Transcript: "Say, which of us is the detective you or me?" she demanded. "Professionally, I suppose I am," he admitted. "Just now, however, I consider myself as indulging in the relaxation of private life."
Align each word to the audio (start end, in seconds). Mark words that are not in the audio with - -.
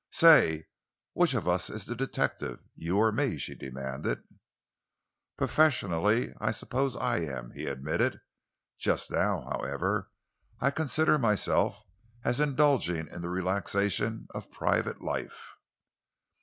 "Say, 0.11 0.65
which 1.13 1.35
of 1.35 1.47
us 1.47 1.69
is 1.69 1.85
the 1.85 1.93
detective 1.95 2.59
you 2.73 2.97
or 2.97 3.11
me?" 3.11 3.37
she 3.37 3.53
demanded. 3.53 4.23
"Professionally, 5.37 6.33
I 6.41 6.49
suppose 6.49 6.95
I 6.95 7.19
am," 7.19 7.51
he 7.51 7.67
admitted. 7.67 8.19
"Just 8.79 9.11
now, 9.11 9.41
however, 9.41 10.09
I 10.59 10.71
consider 10.71 11.19
myself 11.19 11.83
as 12.23 12.39
indulging 12.39 13.09
in 13.09 13.21
the 13.21 13.29
relaxation 13.29 14.25
of 14.33 14.49
private 14.49 15.01
life." 15.03 15.39